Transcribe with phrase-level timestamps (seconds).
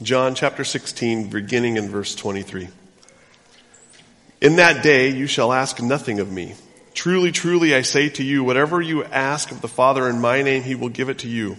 [0.00, 2.68] John chapter 16, beginning in verse 23.
[4.40, 6.54] In that day you shall ask nothing of me.
[6.94, 10.62] Truly, truly, I say to you, whatever you ask of the Father in my name,
[10.62, 11.56] he will give it to you.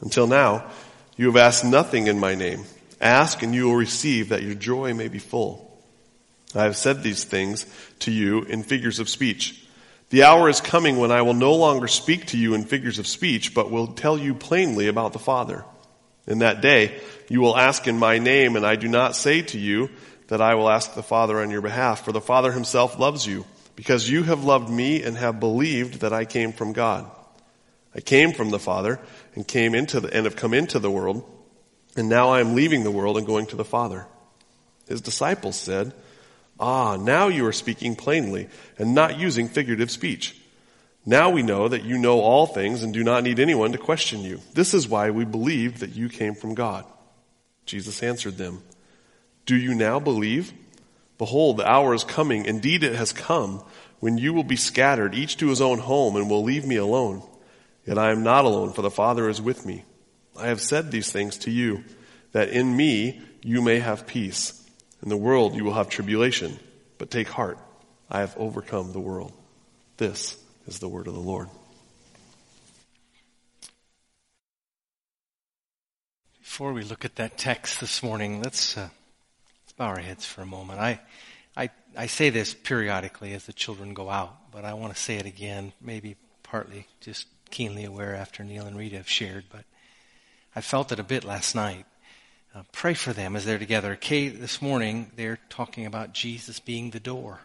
[0.00, 0.68] Until now,
[1.16, 2.64] you have asked nothing in my name.
[3.00, 5.80] Ask and you will receive that your joy may be full.
[6.56, 7.64] I have said these things
[8.00, 9.64] to you in figures of speech.
[10.10, 13.06] The hour is coming when I will no longer speak to you in figures of
[13.06, 15.64] speech, but will tell you plainly about the Father.
[16.28, 17.00] In that day,
[17.30, 19.88] you will ask in my name, and I do not say to you
[20.28, 23.46] that I will ask the Father on your behalf, for the Father himself loves you,
[23.74, 27.10] because you have loved me and have believed that I came from God.
[27.94, 29.00] I came from the Father
[29.34, 31.24] and came into the, and have come into the world,
[31.96, 34.06] and now I am leaving the world and going to the Father.
[34.86, 35.94] His disciples said,
[36.60, 40.36] Ah, now you are speaking plainly and not using figurative speech.
[41.08, 44.20] Now we know that you know all things and do not need anyone to question
[44.20, 44.42] you.
[44.52, 46.84] This is why we believed that you came from God.
[47.64, 48.62] Jesus answered them,
[49.46, 50.52] Do you now believe?
[51.16, 52.44] Behold, the hour is coming.
[52.44, 53.64] Indeed, it has come
[54.00, 57.22] when you will be scattered, each to his own home, and will leave me alone.
[57.86, 59.86] Yet I am not alone, for the Father is with me.
[60.38, 61.84] I have said these things to you,
[62.32, 64.62] that in me you may have peace.
[65.02, 66.58] In the world you will have tribulation,
[66.98, 67.58] but take heart.
[68.10, 69.32] I have overcome the world.
[69.96, 70.36] This
[70.68, 71.48] is the word of the Lord.
[76.40, 78.88] Before we look at that text this morning, let's, uh,
[79.78, 80.80] bow our heads for a moment.
[80.80, 81.00] I,
[81.56, 85.16] I, I say this periodically as the children go out, but I want to say
[85.16, 89.64] it again, maybe partly just keenly aware after Neil and Rita have shared, but
[90.54, 91.86] I felt it a bit last night.
[92.54, 93.94] Uh, pray for them as they're together.
[93.94, 97.40] Kay, this morning, they're talking about Jesus being the door.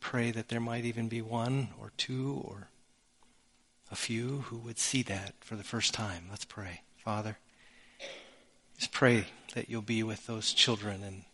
[0.00, 2.68] Pray that there might even be one or two or
[3.90, 6.24] a few who would see that for the first time.
[6.30, 6.82] Let's pray.
[6.96, 7.38] Father,
[8.78, 11.24] just pray that you'll be with those children and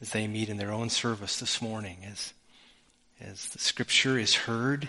[0.00, 2.34] as they meet in their own service this morning, as,
[3.20, 4.88] as the scripture is heard,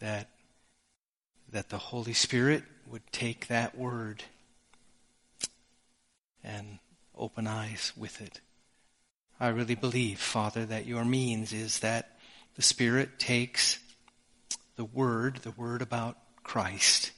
[0.00, 0.28] that,
[1.50, 4.24] that the Holy Spirit would take that word
[6.42, 6.78] and
[7.16, 8.40] open eyes with it.
[9.40, 12.18] I really believe, Father, that your means is that
[12.56, 13.78] the Spirit takes
[14.76, 17.10] the Word, the Word about Christ,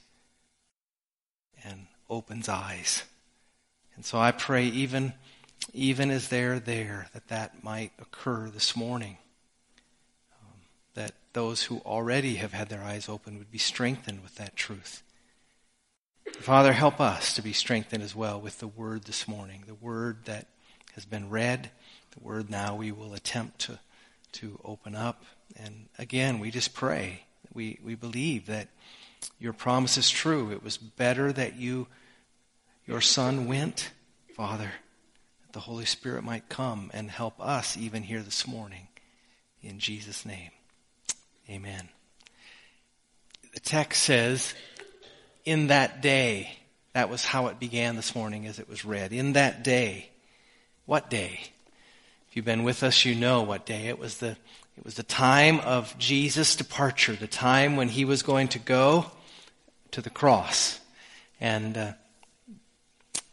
[1.63, 3.03] and opens eyes.
[3.95, 5.13] And so I pray, even,
[5.73, 9.17] even as they're there, that that might occur this morning.
[10.41, 10.59] Um,
[10.95, 15.03] that those who already have had their eyes open would be strengthened with that truth.
[16.39, 20.25] Father, help us to be strengthened as well with the word this morning, the word
[20.25, 20.47] that
[20.93, 21.71] has been read,
[22.17, 23.79] the word now we will attempt to,
[24.33, 25.23] to open up.
[25.55, 27.23] And again, we just pray.
[27.53, 28.69] We, we believe that
[29.39, 30.51] your promise is true.
[30.51, 31.87] It was better that you,
[32.85, 33.91] your son went,
[34.35, 34.71] Father,
[35.43, 38.87] that the Holy Spirit might come and help us even here this morning.
[39.61, 40.51] In Jesus' name,
[41.49, 41.89] amen.
[43.53, 44.53] The text says,
[45.47, 46.51] in that day.
[46.91, 49.13] That was how it began this morning as it was read.
[49.13, 50.09] In that day.
[50.85, 51.39] What day?
[52.37, 53.87] You've been with us, you know what day.
[53.87, 54.37] It was the,
[54.77, 59.07] it was the time of Jesus' departure, the time when he was going to go
[59.89, 60.79] to the cross.
[61.41, 61.93] And, uh,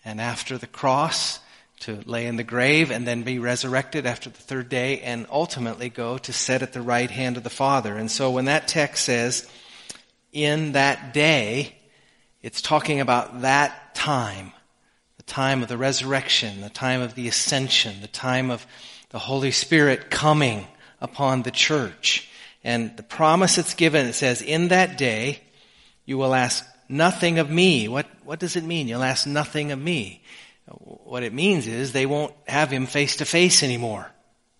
[0.06, 1.40] and after the cross,
[1.80, 5.90] to lay in the grave and then be resurrected after the third day and ultimately
[5.90, 7.98] go to sit at the right hand of the Father.
[7.98, 9.46] And so when that text says,
[10.32, 11.76] in that day,
[12.40, 14.52] it's talking about that time,
[15.18, 18.66] the time of the resurrection, the time of the ascension, the time of
[19.14, 20.66] the Holy Spirit coming
[21.00, 22.28] upon the church.
[22.64, 25.38] And the promise it's given, it says, in that day,
[26.04, 27.86] you will ask nothing of me.
[27.86, 28.88] What, what does it mean?
[28.88, 30.24] You'll ask nothing of me.
[30.66, 34.10] What it means is they won't have him face to face anymore.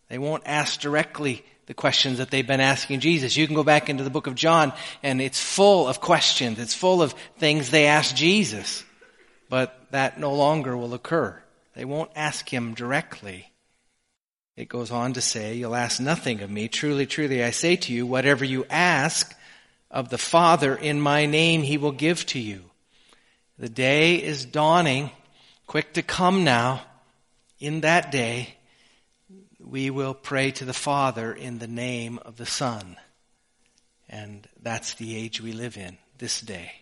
[0.09, 3.37] They won't ask directly the questions that they've been asking Jesus.
[3.37, 4.73] You can go back into the book of John
[5.03, 6.61] and it's full of questions.
[6.61, 8.85] It's full of things they ask Jesus.
[9.49, 11.43] But that no longer will occur.
[11.75, 13.51] They won't ask him directly.
[14.57, 16.69] It goes on to say, you'll ask nothing of me.
[16.69, 19.37] Truly, truly, I say to you, whatever you ask
[19.91, 22.63] of the Father in my name, he will give to you.
[23.59, 25.11] The day is dawning,
[25.67, 26.83] quick to come now.
[27.59, 28.55] In that day,
[29.59, 32.97] we will pray to the Father in the name of the Son.
[34.09, 36.73] And that's the age we live in this day.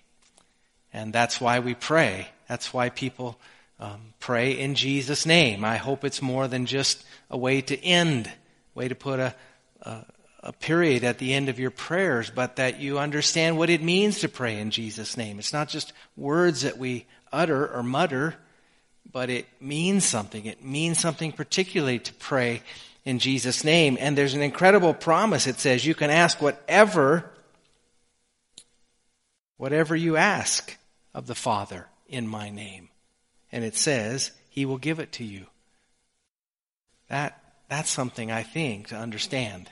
[0.93, 2.29] And that's why we pray.
[2.49, 3.39] That's why people
[3.83, 5.65] um, pray in Jesus' name.
[5.65, 8.31] I hope it's more than just a way to end,
[8.77, 9.35] way to put a,
[9.83, 10.05] a,
[10.45, 14.21] a period at the end of your prayers, but that you understand what it means
[14.21, 15.41] to pray in Jesus' name.
[15.41, 18.37] It's not just words that we utter or mutter,
[19.11, 20.47] but it means something.
[20.47, 22.63] It means something particularly to pray
[23.05, 23.97] in Jesus' name.
[23.99, 25.49] And there's an incredible promise.
[25.49, 27.33] It says you can ask whatever,
[29.57, 30.77] whatever you ask
[31.13, 32.91] of the Father in my name.
[33.53, 35.47] And it says he will give it to you.
[37.09, 37.39] That,
[37.69, 39.69] that's something I think to understand.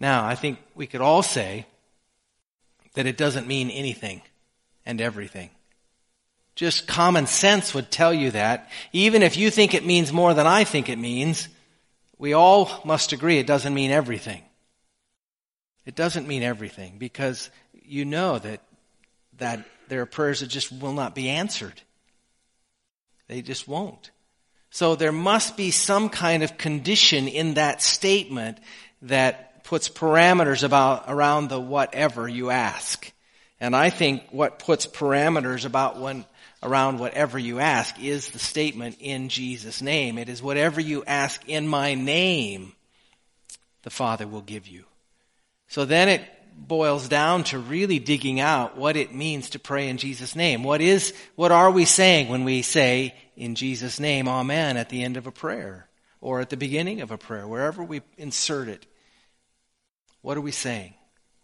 [0.00, 1.66] Now, I think we could all say
[2.94, 4.22] that it doesn't mean anything
[4.86, 5.50] and everything.
[6.54, 8.70] Just common sense would tell you that.
[8.92, 11.48] Even if you think it means more than I think it means,
[12.18, 14.42] we all must agree it doesn't mean everything.
[15.86, 18.60] It doesn't mean everything because you know that,
[19.38, 21.80] that there are prayers that just will not be answered.
[23.28, 24.10] They just won't.
[24.70, 28.58] So there must be some kind of condition in that statement
[29.02, 33.12] that puts parameters about, around the whatever you ask.
[33.60, 36.24] And I think what puts parameters about when,
[36.62, 40.18] around whatever you ask is the statement in Jesus' name.
[40.18, 42.72] It is whatever you ask in my name,
[43.82, 44.84] the Father will give you.
[45.68, 46.22] So then it
[46.66, 50.64] boils down to really digging out what it means to pray in Jesus' name.
[50.64, 55.02] What is, what are we saying when we say in Jesus' name, Amen at the
[55.04, 55.88] end of a prayer
[56.20, 58.86] or at the beginning of a prayer, wherever we insert it?
[60.20, 60.94] What are we saying?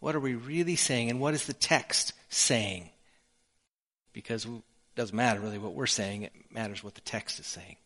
[0.00, 1.11] What are we really saying?
[1.11, 2.90] And what is the text saying?
[4.12, 4.50] Because it
[4.96, 7.76] doesn't matter really what we're saying, it matters what the text is saying.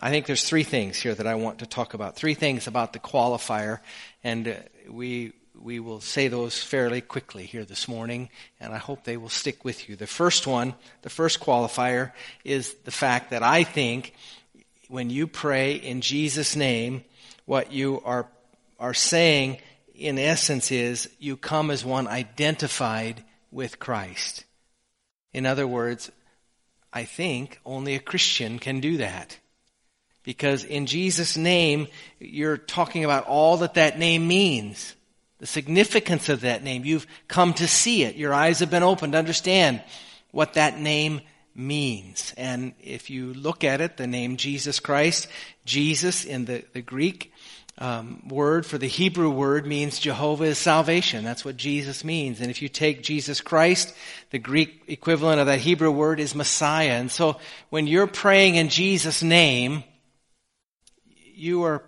[0.00, 2.14] I think there's three things here that I want to talk about.
[2.14, 3.80] Three things about the qualifier,
[4.22, 4.54] and uh,
[4.88, 9.28] we we will say those fairly quickly here this morning, and I hope they will
[9.28, 9.96] stick with you.
[9.96, 12.12] The first one, the first qualifier,
[12.44, 14.14] is the fact that I think
[14.88, 17.04] when you pray in Jesus' name,
[17.44, 18.26] what you are
[18.78, 19.58] are saying
[19.94, 24.44] in essence is you come as one identified with Christ.
[25.32, 26.10] In other words,
[26.92, 29.38] I think only a Christian can do that.
[30.22, 31.88] Because in Jesus' name,
[32.18, 34.94] you're talking about all that that name means.
[35.38, 36.84] The significance of that name.
[36.84, 38.16] You've come to see it.
[38.16, 39.82] Your eyes have been opened to understand
[40.32, 41.20] what that name
[41.54, 42.32] means.
[42.36, 45.28] And if you look at it, the name Jesus Christ,
[45.64, 47.32] Jesus in the, the Greek
[47.80, 51.24] um, word for the Hebrew word means Jehovah is salvation.
[51.24, 52.40] That's what Jesus means.
[52.40, 53.94] And if you take Jesus Christ,
[54.30, 56.92] the Greek equivalent of that Hebrew word is Messiah.
[56.92, 57.38] And so
[57.70, 59.84] when you're praying in Jesus' name,
[61.34, 61.84] you are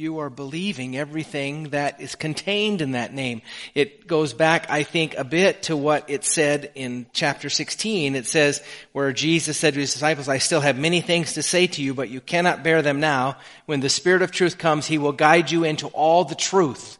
[0.00, 3.42] you are believing everything that is contained in that name.
[3.74, 8.14] It goes back, I think, a bit to what it said in chapter 16.
[8.14, 8.62] It says,
[8.92, 11.92] where Jesus said to his disciples, I still have many things to say to you,
[11.92, 13.36] but you cannot bear them now.
[13.66, 16.96] When the Spirit of truth comes, He will guide you into all the truth.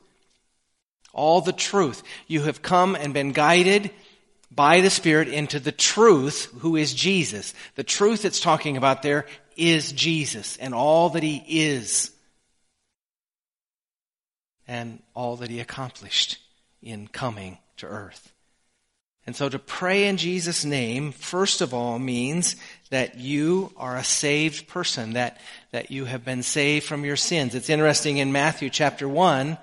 [1.15, 2.03] All the truth.
[2.27, 3.93] You have come and been guided
[4.51, 7.55] by the Spirit into the truth, who is Jesus.
[7.77, 9.25] The truth it's talking about there
[9.57, 12.11] is Jesus and all that He is
[14.71, 16.39] and all that he accomplished
[16.81, 18.33] in coming to earth.
[19.27, 22.55] And so to pray in Jesus' name, first of all, means
[22.91, 25.41] that you are a saved person, that,
[25.73, 27.57] that you have been saved from your sins.
[27.57, 29.59] It's interesting in Matthew chapter 1,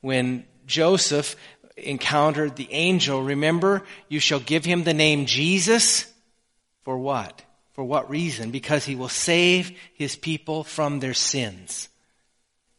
[0.00, 1.36] when Joseph
[1.76, 6.10] encountered the angel, remember, you shall give him the name Jesus.
[6.82, 7.42] For what?
[7.74, 8.52] For what reason?
[8.52, 11.90] Because he will save his people from their sins.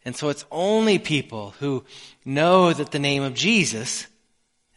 [0.08, 1.84] And so it's only people who
[2.24, 4.08] know that the name of Jesus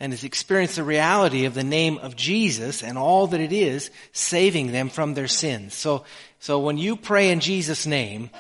[0.01, 3.93] and has experienced the reality of the name of Jesus and all that it is
[4.11, 5.73] saving them from their sins.
[5.73, 6.03] So,
[6.41, 8.31] so when you pray in Jesus' name,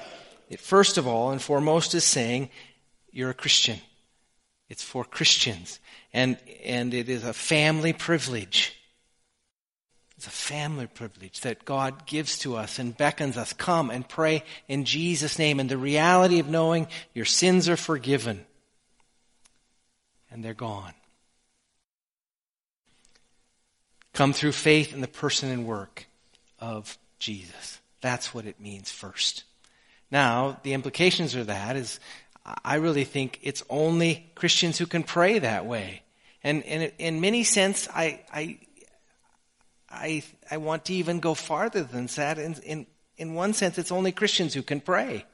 [0.48, 2.50] it first of all and foremost is saying
[3.12, 3.78] you're a Christian.
[4.68, 5.78] It's for Christians.
[6.12, 8.76] And, and it is a family privilege
[10.20, 13.54] it's a family privilege that God gives to us and beckons us.
[13.54, 15.58] Come and pray in Jesus' name.
[15.58, 18.44] And the reality of knowing your sins are forgiven
[20.30, 20.92] and they're gone.
[24.12, 26.04] Come through faith in the person and work
[26.58, 27.80] of Jesus.
[28.02, 29.44] That's what it means first.
[30.10, 31.98] Now, the implications of that is
[32.44, 36.02] I really think it's only Christians who can pray that way.
[36.44, 38.58] And, and in many sense, I, I
[39.90, 42.38] I, I want to even go farther than that.
[42.38, 45.24] In, in, in one sense, it's only Christians who can pray.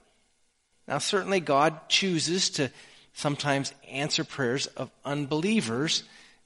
[0.89, 2.71] Now, certainly God chooses to
[3.13, 6.05] sometimes answer prayers of unbelievers,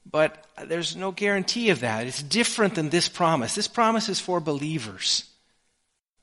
[0.09, 2.07] but there's no guarantee of that.
[2.07, 3.55] It's different than this promise.
[3.55, 5.25] This promise is for believers,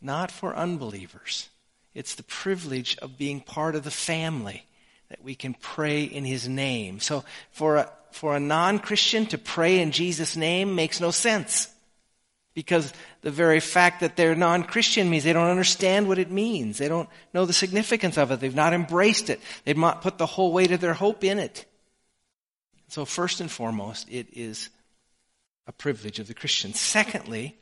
[0.01, 1.49] not for unbelievers.
[1.95, 4.65] It's the privilege of being part of the family
[5.11, 7.01] that we can pray in his name.
[7.01, 11.69] So for a, for a non-Christian to pray in Jesus' name makes no sense.
[12.59, 16.77] Because the very fact that they're non-Christian means they don't understand what it means.
[16.77, 18.41] They don't know the significance of it.
[18.41, 19.41] They've not embraced it.
[19.65, 21.67] They've not put the whole weight of their hope in it.
[22.89, 24.71] So first and foremost, it is
[25.69, 26.75] a privilege of the Christian.
[26.75, 27.55] Secondly,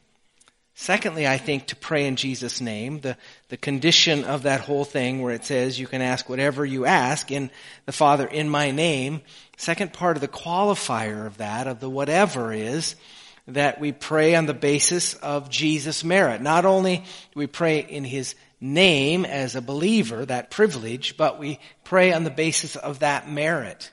[0.79, 5.21] Secondly, I think to pray in Jesus' name, the, the condition of that whole thing
[5.21, 7.50] where it says you can ask whatever you ask in
[7.87, 9.23] the Father in my name,
[9.57, 12.95] second part of the qualifier of that, of the whatever is,
[13.49, 16.41] that we pray on the basis of Jesus' merit.
[16.41, 21.61] Not only do we pray in His name as a believer, that privilege, but we
[21.85, 23.91] pray on the basis of that merit.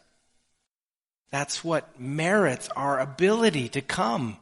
[1.32, 4.38] That's what merits our ability to come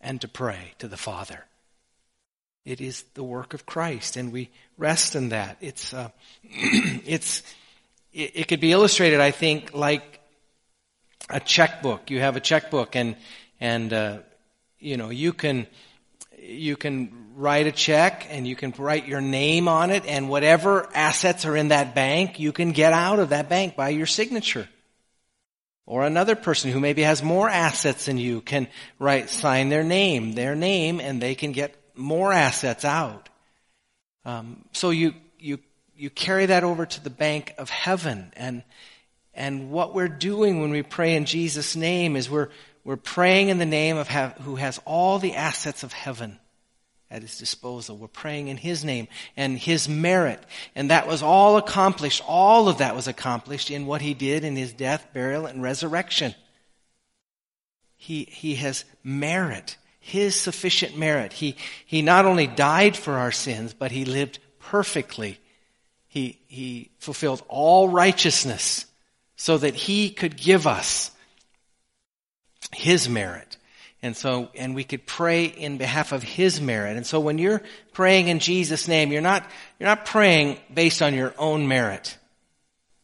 [0.00, 1.44] and to pray to the Father.
[2.64, 5.56] It is the work of Christ, and we rest in that.
[5.60, 6.10] It's, uh,
[6.44, 7.42] it's,
[8.12, 10.20] it, it, could be illustrated, I think, like
[11.28, 12.10] a checkbook.
[12.10, 13.16] You have a checkbook, and
[13.62, 14.18] and uh,
[14.80, 15.68] you know you can
[16.36, 20.88] you can write a check, and you can write your name on it, and whatever
[20.94, 24.68] assets are in that bank, you can get out of that bank by your signature.
[25.86, 28.66] Or another person who maybe has more assets than you can
[28.98, 33.28] write, sign their name, their name, and they can get more assets out.
[34.24, 35.58] Um, so you, you,
[35.96, 38.32] you carry that over to the bank of heaven.
[38.36, 38.62] And,
[39.34, 42.50] and what we're doing when we pray in Jesus' name is we're,
[42.84, 46.38] we're praying in the name of who has all the assets of heaven
[47.10, 47.96] at his disposal.
[47.96, 50.42] We're praying in his name and his merit.
[50.74, 52.22] And that was all accomplished.
[52.26, 56.34] All of that was accomplished in what he did in his death, burial, and resurrection.
[57.96, 61.32] He, he has merit, his sufficient merit.
[61.32, 65.38] He, he not only died for our sins, but he lived perfectly.
[66.08, 68.86] He, he fulfilled all righteousness
[69.36, 71.12] so that he could give us
[72.74, 73.56] his merit.
[74.02, 76.96] And so, and we could pray in behalf of His merit.
[76.96, 77.62] And so when you're
[77.92, 79.48] praying in Jesus' name, you're not,
[79.78, 82.18] you're not praying based on your own merit.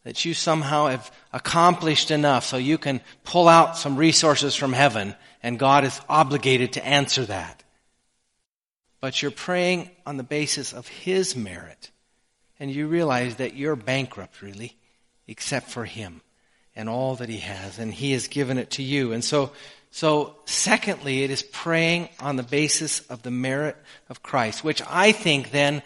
[0.03, 5.15] That you somehow have accomplished enough so you can pull out some resources from heaven
[5.41, 7.63] and God is obligated to answer that.
[8.99, 11.91] But you're praying on the basis of His merit.
[12.59, 14.75] And you realize that you're bankrupt really,
[15.27, 16.21] except for Him
[16.79, 17.77] and all that He has.
[17.77, 19.11] And He has given it to you.
[19.11, 19.51] And so,
[19.91, 23.75] so, secondly, it is praying on the basis of the merit
[24.07, 25.83] of Christ, which I think then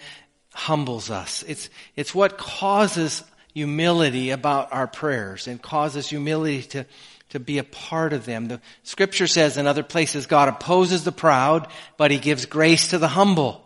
[0.54, 1.44] humbles us.
[1.48, 3.24] It's, it's what causes
[3.56, 6.86] humility about our prayers and causes humility to,
[7.30, 8.48] to be a part of them.
[8.48, 13.00] The scripture says in other places, God opposes the proud, but he gives grace to
[13.00, 13.66] the humble.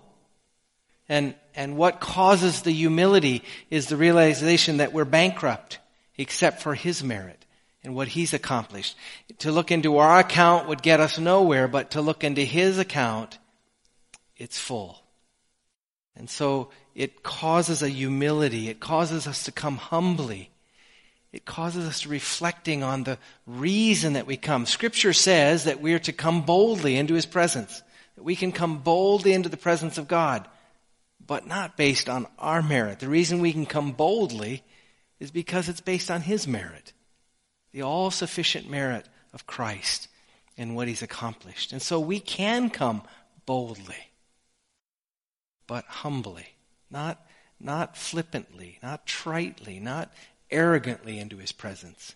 [1.09, 5.79] And, and what causes the humility is the realization that we're bankrupt
[6.17, 7.45] except for his merit
[7.83, 8.95] and what he's accomplished.
[9.39, 13.37] To look into our account would get us nowhere, but to look into his account,
[14.35, 15.01] it's full.
[16.15, 18.69] And so it causes a humility.
[18.69, 20.49] It causes us to come humbly.
[21.31, 24.65] It causes us to reflecting on the reason that we come.
[24.65, 27.83] Scripture says that we are to come boldly into his presence.
[28.15, 30.47] That we can come boldly into the presence of God,
[31.25, 32.99] but not based on our merit.
[32.99, 34.63] The reason we can come boldly
[35.19, 36.93] is because it's based on his merit
[37.71, 40.07] the all sufficient merit of Christ
[40.57, 41.71] and what he's accomplished.
[41.73, 43.03] And so we can come
[43.45, 44.09] boldly,
[45.67, 46.47] but humbly,
[46.89, 47.21] not,
[47.59, 50.11] not flippantly, not tritely, not
[50.49, 52.15] arrogantly into his presence,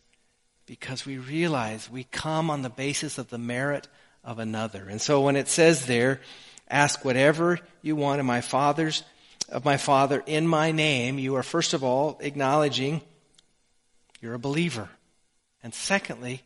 [0.65, 3.87] because we realize we come on the basis of the merit
[4.23, 4.87] of another.
[4.89, 6.21] And so when it says there,
[6.69, 9.03] ask whatever you want in my father's
[9.51, 13.01] of my father in my name, you are first of all acknowledging
[14.21, 14.89] you're a believer.
[15.63, 16.41] And secondly,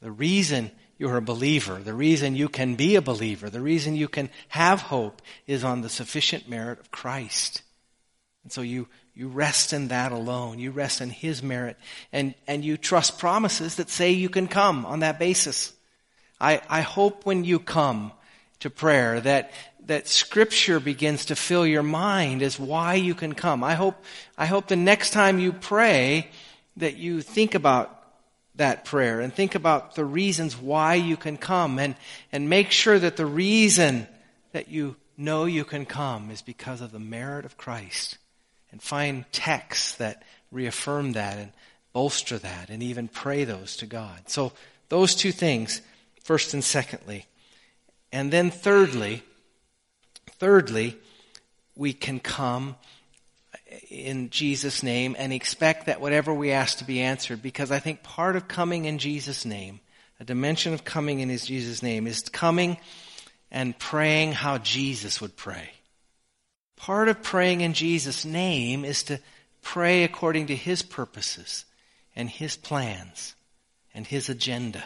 [0.00, 4.08] the reason you're a believer, the reason you can be a believer, the reason you
[4.08, 7.62] can have hope is on the sufficient merit of Christ.
[8.42, 10.58] And so you, you rest in that alone.
[10.58, 11.76] You rest in His merit.
[12.12, 15.72] And, and you trust promises that say you can come on that basis.
[16.40, 18.12] I, I hope when you come
[18.60, 19.52] to prayer that,
[19.90, 23.64] that scripture begins to fill your mind is why you can come.
[23.64, 23.96] I hope,
[24.38, 26.28] I hope the next time you pray
[26.76, 28.00] that you think about
[28.54, 31.96] that prayer and think about the reasons why you can come and,
[32.30, 34.06] and make sure that the reason
[34.52, 38.16] that you know you can come is because of the merit of Christ.
[38.70, 41.50] And find texts that reaffirm that and
[41.92, 44.28] bolster that and even pray those to God.
[44.28, 44.52] So
[44.88, 45.82] those two things,
[46.22, 47.26] first and secondly.
[48.12, 49.24] And then thirdly,
[50.40, 50.98] thirdly,
[51.76, 52.74] we can come
[53.88, 58.02] in Jesus' name and expect that whatever we ask to be answered because I think
[58.02, 59.80] part of coming in Jesus' name,
[60.18, 62.78] a dimension of coming in his Jesus' name is coming
[63.50, 65.70] and praying how Jesus would pray.
[66.76, 69.20] Part of praying in Jesus' name is to
[69.62, 71.64] pray according to his purposes
[72.16, 73.34] and his plans
[73.94, 74.84] and his agenda.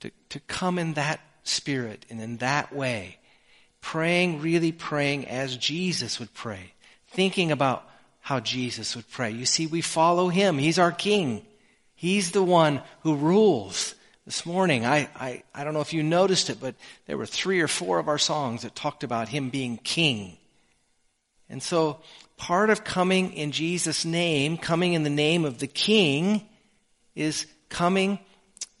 [0.00, 3.18] To, to come in that spirit and in that way.
[3.80, 6.72] Praying, really praying as Jesus would pray
[7.10, 7.88] thinking about
[8.20, 9.30] how Jesus would pray.
[9.30, 10.58] You see, we follow him.
[10.58, 11.44] He's our king.
[11.94, 13.94] He's the one who rules.
[14.26, 16.74] This morning, I, I, I don't know if you noticed it, but
[17.06, 20.36] there were three or four of our songs that talked about him being king.
[21.48, 22.00] And so,
[22.36, 26.46] part of coming in Jesus' name, coming in the name of the king,
[27.14, 28.18] is coming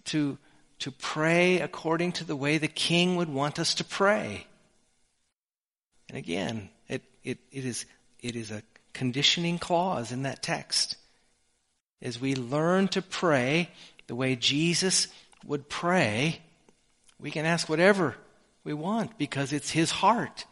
[0.04, 0.36] to,
[0.80, 4.46] to pray according to the way the king would want us to pray.
[6.08, 7.84] And again, it, it, it is
[8.20, 8.62] it is a
[8.92, 10.96] conditioning clause in that text.
[12.02, 13.70] As we learn to pray
[14.06, 15.08] the way Jesus
[15.44, 16.40] would pray,
[17.20, 18.16] we can ask whatever
[18.64, 20.46] we want because it's his heart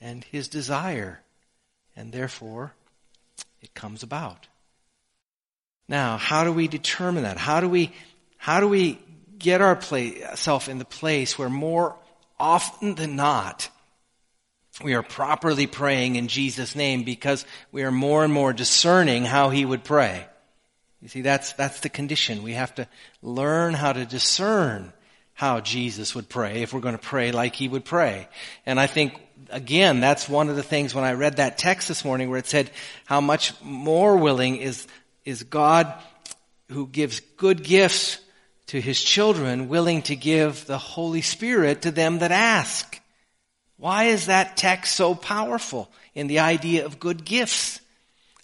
[0.00, 1.20] and his desire.
[1.94, 2.74] And therefore,
[3.62, 4.48] it comes about.
[5.88, 7.38] Now, how do we determine that?
[7.38, 7.92] How do we,
[8.36, 8.98] how do we
[9.38, 11.96] get ourselves in the place where more
[12.38, 13.70] often than not,
[14.82, 19.50] we are properly praying in Jesus' name because we are more and more discerning how
[19.50, 20.26] he would pray.
[21.00, 22.42] You see, that's, that's the condition.
[22.42, 22.88] We have to
[23.22, 24.92] learn how to discern
[25.34, 28.28] how Jesus would pray if we're going to pray like he would pray.
[28.64, 29.14] And I think,
[29.50, 32.46] again, that's one of the things when I read that text this morning where it
[32.46, 32.70] said
[33.04, 34.86] how much more willing is,
[35.24, 35.92] is God
[36.70, 38.18] who gives good gifts
[38.68, 43.00] to his children willing to give the Holy Spirit to them that ask.
[43.78, 47.80] Why is that text so powerful in the idea of good gifts?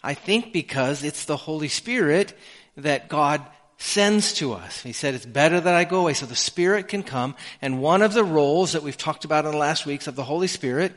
[0.02, 2.34] I think because it's the Holy Spirit
[2.76, 3.42] that God
[3.78, 4.82] sends to us.
[4.82, 7.34] He said, it's better that I go away so the Spirit can come.
[7.60, 10.24] And one of the roles that we've talked about in the last weeks of the
[10.24, 10.92] Holy Spirit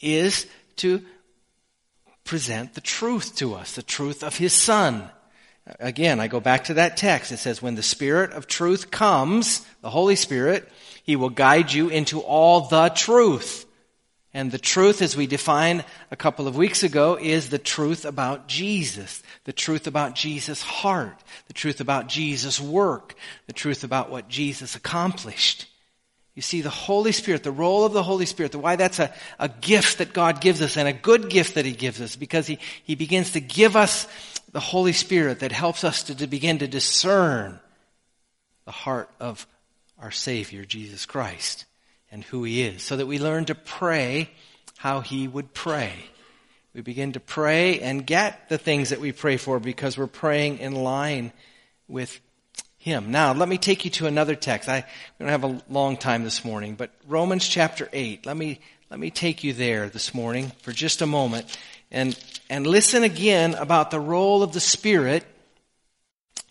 [0.00, 1.02] is to
[2.24, 5.08] present the truth to us, the truth of His Son.
[5.80, 7.32] Again, I go back to that text.
[7.32, 10.68] It says, when the Spirit of truth comes, the Holy Spirit,
[11.04, 13.65] He will guide you into all the truth.
[14.34, 18.48] And the truth, as we defined a couple of weeks ago, is the truth about
[18.48, 23.14] Jesus, the truth about Jesus' heart, the truth about Jesus' work,
[23.46, 25.66] the truth about what Jesus accomplished.
[26.34, 29.14] You see, the Holy Spirit, the role of the Holy Spirit, the why that's a,
[29.38, 32.46] a gift that God gives us and a good gift that He gives us because
[32.46, 34.06] He, He begins to give us
[34.52, 37.58] the Holy Spirit that helps us to, to begin to discern
[38.66, 39.46] the heart of
[39.98, 41.64] our Savior, Jesus Christ
[42.16, 44.30] and who He is, so that we learn to pray
[44.78, 45.92] how He would pray.
[46.72, 50.60] We begin to pray and get the things that we pray for because we're praying
[50.60, 51.30] in line
[51.88, 52.18] with
[52.78, 53.10] Him.
[53.10, 54.66] Now, let me take you to another text.
[54.66, 54.86] I
[55.18, 58.24] don't have a long time this morning, but Romans chapter 8.
[58.24, 61.54] Let me, let me take you there this morning for just a moment
[61.90, 65.22] and, and listen again about the role of the Spirit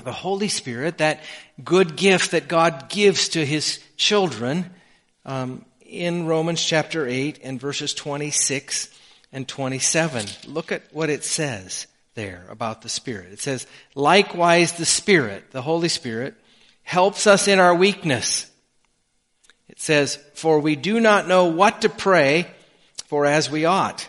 [0.03, 1.21] the Holy Spirit, that
[1.63, 4.69] good gift that God gives to His children,
[5.25, 8.89] um, in Romans chapter 8 and verses 26
[9.31, 10.25] and 27.
[10.47, 13.33] Look at what it says there about the Spirit.
[13.33, 16.35] It says, likewise the Spirit, the Holy Spirit,
[16.83, 18.49] helps us in our weakness.
[19.67, 22.47] It says, for we do not know what to pray
[23.07, 24.07] for as we ought,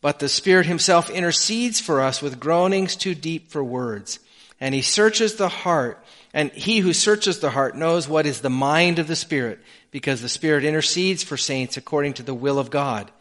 [0.00, 4.18] but the Spirit himself intercedes for us with groanings too deep for words.
[4.60, 8.50] And he searches the heart, and he who searches the heart knows what is the
[8.50, 9.58] mind of the Spirit,
[9.92, 13.12] because the Spirit intercedes for saints according to the will of God.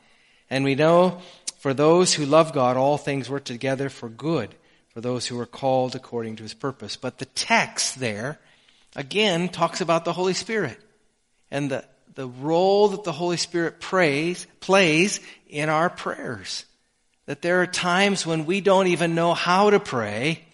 [0.50, 1.22] And we know
[1.60, 4.56] for those who love God, all things work together for good,
[4.90, 6.96] for those who are called according to his purpose.
[6.96, 8.40] But the text there,
[8.96, 10.80] again, talks about the Holy Spirit
[11.52, 16.66] and the, the role that the Holy Spirit prays, plays in our prayers.
[17.26, 20.46] That there are times when we don't even know how to pray,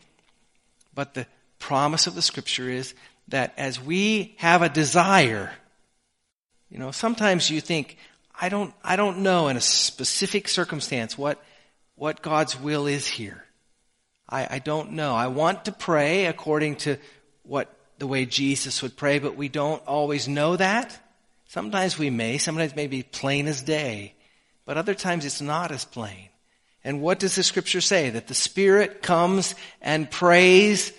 [0.93, 1.27] but the
[1.59, 2.95] promise of the scripture is
[3.29, 5.51] that as we have a desire,
[6.69, 7.97] you know, sometimes you think,
[8.39, 11.43] I don't, I don't know in a specific circumstance what,
[11.95, 13.43] what God's will is here.
[14.29, 15.15] I, I don't know.
[15.15, 16.97] I want to pray according to
[17.43, 20.97] what the way Jesus would pray, but we don't always know that.
[21.47, 24.13] Sometimes we may, sometimes may be plain as day,
[24.65, 26.29] but other times it's not as plain.
[26.83, 28.09] And what does the scripture say?
[28.09, 30.91] That the Spirit comes and prays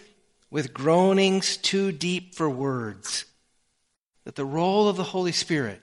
[0.50, 3.26] with groanings too deep for words
[4.28, 5.80] that the role of the Holy Spirit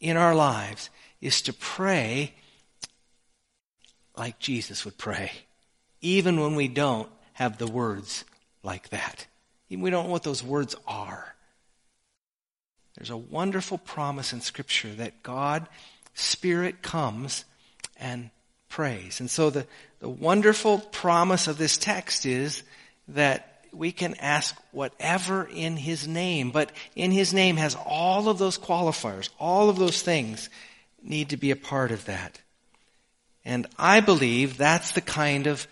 [0.00, 2.34] in our lives is to pray
[4.16, 5.30] like Jesus would pray,
[6.00, 8.24] even when we don't have the words
[8.64, 9.28] like that.
[9.70, 11.36] Even we don't know what those words are.
[12.96, 15.68] There's a wonderful promise in Scripture that God,
[16.12, 17.44] Spirit, comes
[18.00, 18.30] and
[18.68, 19.20] prays.
[19.20, 19.64] And so the,
[20.00, 22.64] the wonderful promise of this text is
[23.06, 28.38] that we can ask whatever in His name, but in His name has all of
[28.38, 30.48] those qualifiers, all of those things
[31.02, 32.40] need to be a part of that.
[33.44, 35.66] And I believe that's the kind of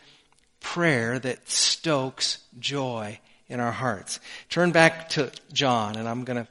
[0.61, 4.21] prayer that stokes joy in our hearts.
[4.49, 6.47] Turn back to John, and I'm to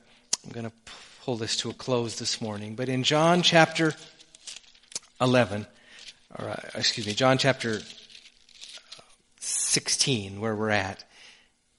[0.46, 0.72] I'm to
[1.22, 2.76] pull this to a close this morning.
[2.76, 3.94] But in John chapter
[5.22, 5.66] 11,
[6.38, 7.80] or uh, excuse me, John chapter
[9.40, 11.04] 16, where we're at,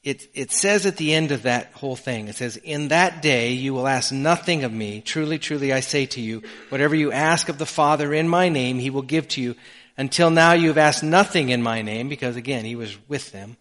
[0.04, 3.52] it, it says at the end of that whole thing, it says, In that day
[3.52, 5.00] you will ask nothing of me.
[5.00, 8.78] Truly, truly, I say to you, whatever you ask of the Father in my name,
[8.78, 9.56] he will give to you.
[9.96, 13.56] Until now you have asked nothing in my name, because again, he was with them.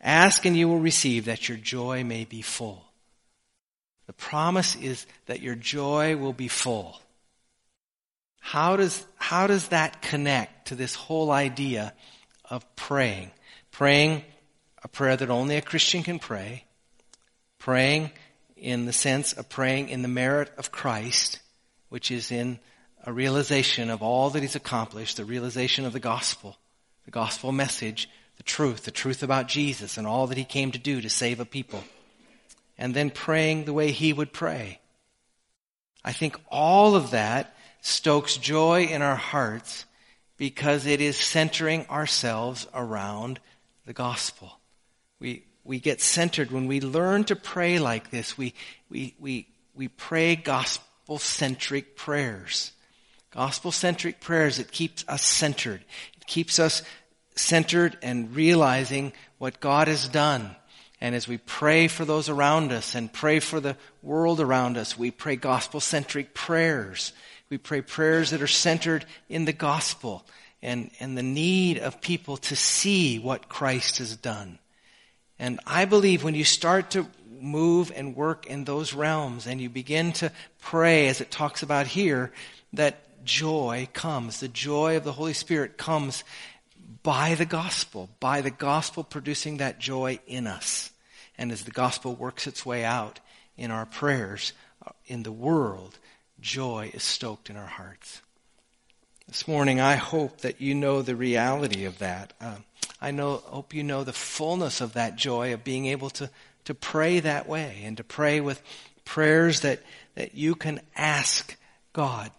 [0.00, 2.82] Ask and you will receive that your joy may be full.
[4.06, 6.98] The promise is that your joy will be full.
[8.40, 11.92] How does, how does that connect to this whole idea
[12.48, 13.30] of praying?
[13.70, 14.24] Praying
[14.82, 16.64] a prayer that only a Christian can pray,
[17.58, 18.10] praying
[18.56, 21.40] in the sense of praying in the merit of Christ,
[21.88, 22.58] which is in
[23.04, 26.56] a realization of all that he's accomplished, the realization of the gospel,
[27.04, 30.78] the gospel message, the truth, the truth about Jesus and all that he came to
[30.78, 31.82] do to save a people.
[32.78, 34.80] And then praying the way he would pray.
[36.04, 39.84] I think all of that stokes joy in our hearts
[40.36, 43.38] because it is centering ourselves around
[43.86, 44.58] the gospel.
[45.22, 48.36] We, we get centered when we learn to pray like this.
[48.36, 48.54] We,
[48.90, 52.72] we, we, we pray gospel centric prayers.
[53.30, 55.84] Gospel centric prayers, it keeps us centered.
[56.16, 56.82] It keeps us
[57.36, 60.56] centered and realizing what God has done.
[61.00, 64.98] And as we pray for those around us and pray for the world around us,
[64.98, 67.12] we pray gospel centric prayers.
[67.48, 70.26] We pray prayers that are centered in the gospel
[70.62, 74.58] and, and the need of people to see what Christ has done.
[75.42, 77.04] And I believe when you start to
[77.40, 81.88] move and work in those realms and you begin to pray, as it talks about
[81.88, 82.30] here,
[82.74, 84.38] that joy comes.
[84.38, 86.22] The joy of the Holy Spirit comes
[87.02, 90.92] by the gospel, by the gospel producing that joy in us.
[91.36, 93.18] And as the gospel works its way out
[93.56, 94.52] in our prayers,
[94.86, 95.98] uh, in the world,
[96.40, 98.22] joy is stoked in our hearts.
[99.26, 102.32] This morning, I hope that you know the reality of that.
[102.40, 102.58] Uh,
[103.02, 106.30] I know, hope you know the fullness of that joy of being able to,
[106.66, 108.62] to pray that way and to pray with
[109.04, 109.80] prayers that,
[110.14, 111.56] that you can ask
[111.92, 112.30] God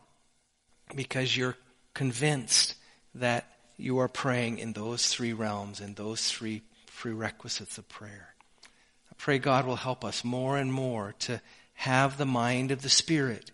[0.96, 1.58] because you're
[1.94, 2.76] convinced
[3.14, 3.46] that
[3.78, 6.62] you are praying in those three realms and those three
[6.96, 8.34] prerequisites of prayer.
[9.12, 11.42] I pray God will help us more and more to
[11.74, 13.52] have the mind of the Spirit.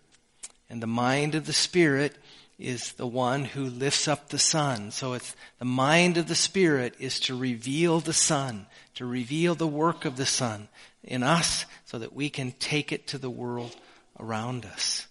[0.69, 2.15] And the mind of the Spirit
[2.60, 4.91] is the one who lifts up the Son.
[4.91, 9.67] So it's the mind of the Spirit is to reveal the Son, to reveal the
[9.67, 10.67] work of the Son
[11.04, 13.76] in us so that we can take it to the world
[14.19, 15.08] around us.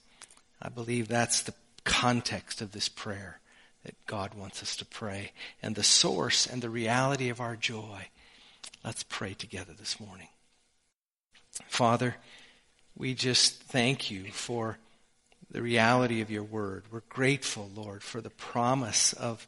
[0.61, 3.41] I believe that's the context of this prayer
[3.85, 5.33] that God wants us to pray
[5.63, 8.09] and the source and the reality of our joy.
[8.85, 10.29] Let's pray together this morning.
[11.67, 12.17] Father,
[12.97, 14.79] we just thank you for
[15.51, 16.85] the reality of your word.
[16.91, 19.47] We're grateful, Lord, for the promise of,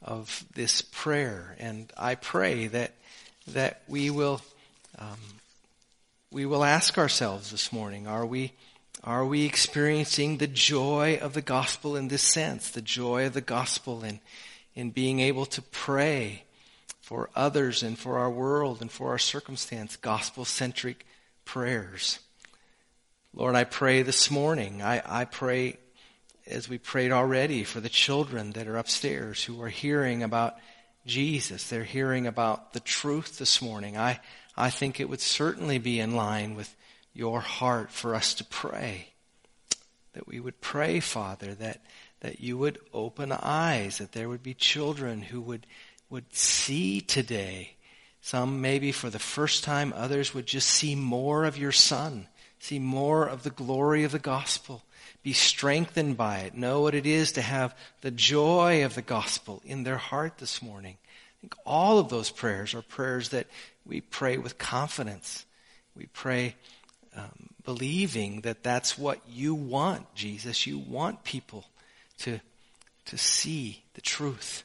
[0.00, 1.56] of this prayer.
[1.58, 2.92] And I pray that,
[3.48, 4.40] that we will,
[4.98, 5.18] um,
[6.30, 8.52] we will ask ourselves this morning, are we,
[9.02, 12.70] are we experiencing the joy of the gospel in this sense?
[12.70, 14.20] The joy of the gospel in,
[14.74, 16.44] in being able to pray
[17.00, 21.04] for others and for our world and for our circumstance, gospel centric
[21.44, 22.20] prayers.
[23.34, 25.78] Lord, I pray this morning, I, I pray
[26.46, 30.56] as we prayed already for the children that are upstairs who are hearing about
[31.06, 31.70] Jesus.
[31.70, 33.96] They're hearing about the truth this morning.
[33.96, 34.20] I,
[34.54, 36.76] I think it would certainly be in line with
[37.14, 39.08] your heart for us to pray.
[40.12, 41.80] That we would pray, Father, that,
[42.20, 45.66] that you would open eyes, that there would be children who would,
[46.10, 47.76] would see today.
[48.20, 52.26] Some maybe for the first time, others would just see more of your Son
[52.62, 54.82] see more of the glory of the gospel,
[55.24, 59.60] be strengthened by it, know what it is to have the joy of the gospel
[59.64, 60.96] in their heart this morning.
[61.02, 63.48] I think all of those prayers are prayers that
[63.84, 65.44] we pray with confidence.
[65.96, 66.54] We pray
[67.16, 70.64] um, believing that that's what you want, Jesus.
[70.64, 71.64] You want people
[72.20, 72.38] to,
[73.06, 74.62] to see the truth.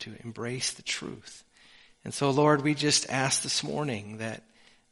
[0.00, 1.44] to embrace the truth.
[2.04, 4.42] And so, Lord, we just ask this morning that,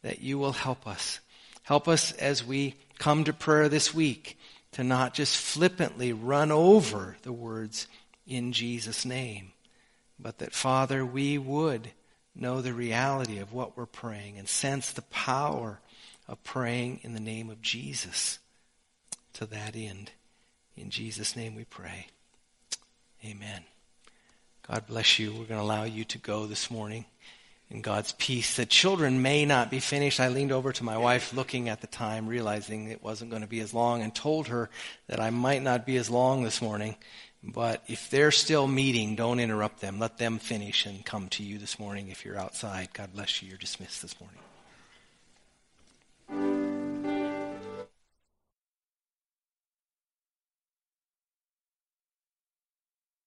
[0.02, 1.20] that you will help us.
[1.66, 4.38] Help us as we come to prayer this week
[4.70, 7.88] to not just flippantly run over the words
[8.24, 9.50] in Jesus' name,
[10.16, 11.90] but that, Father, we would
[12.36, 15.80] know the reality of what we're praying and sense the power
[16.28, 18.38] of praying in the name of Jesus
[19.32, 20.12] to that end.
[20.76, 22.06] In Jesus' name we pray.
[23.24, 23.64] Amen.
[24.68, 25.32] God bless you.
[25.32, 27.06] We're going to allow you to go this morning
[27.70, 28.56] in God's peace.
[28.56, 30.20] The children may not be finished.
[30.20, 33.48] I leaned over to my wife looking at the time, realizing it wasn't going to
[33.48, 34.70] be as long, and told her
[35.08, 36.96] that I might not be as long this morning.
[37.42, 39.98] But if they're still meeting, don't interrupt them.
[39.98, 42.88] Let them finish and come to you this morning if you're outside.
[42.92, 43.48] God bless you.
[43.48, 44.40] You're dismissed this morning.